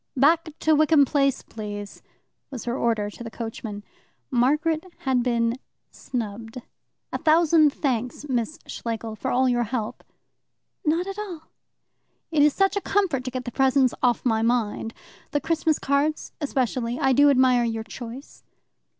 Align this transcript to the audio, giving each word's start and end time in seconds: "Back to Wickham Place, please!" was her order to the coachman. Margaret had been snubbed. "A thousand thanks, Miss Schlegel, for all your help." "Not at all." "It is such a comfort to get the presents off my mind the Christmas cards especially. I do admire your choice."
"Back 0.17 0.57
to 0.61 0.73
Wickham 0.73 1.05
Place, 1.05 1.43
please!" 1.43 2.01
was 2.49 2.63
her 2.65 2.75
order 2.75 3.11
to 3.11 3.23
the 3.23 3.29
coachman. 3.29 3.83
Margaret 4.31 4.83
had 5.01 5.21
been 5.21 5.57
snubbed. 5.91 6.59
"A 7.13 7.19
thousand 7.19 7.71
thanks, 7.71 8.27
Miss 8.27 8.57
Schlegel, 8.65 9.15
for 9.15 9.29
all 9.29 9.47
your 9.47 9.65
help." 9.65 10.03
"Not 10.83 11.05
at 11.05 11.19
all." 11.19 11.51
"It 12.31 12.41
is 12.41 12.51
such 12.51 12.75
a 12.75 12.81
comfort 12.81 13.23
to 13.25 13.29
get 13.29 13.45
the 13.45 13.51
presents 13.51 13.93
off 14.01 14.25
my 14.25 14.41
mind 14.41 14.95
the 15.29 15.39
Christmas 15.39 15.77
cards 15.77 16.31
especially. 16.41 16.97
I 16.99 17.13
do 17.13 17.29
admire 17.29 17.63
your 17.63 17.83
choice." 17.83 18.43